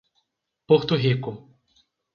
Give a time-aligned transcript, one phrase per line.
[0.67, 1.31] Porto Rico